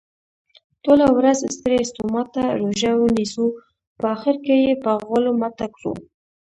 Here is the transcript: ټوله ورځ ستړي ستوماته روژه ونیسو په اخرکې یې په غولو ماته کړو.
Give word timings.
ټوله 0.83 1.05
ورځ 1.17 1.39
ستړي 1.57 1.79
ستوماته 1.91 2.43
روژه 2.59 2.91
ونیسو 2.97 3.45
په 3.99 4.05
اخرکې 4.15 4.55
یې 4.65 4.73
په 4.83 4.91
غولو 5.07 5.31
ماته 5.41 5.65
کړو. 5.75 5.93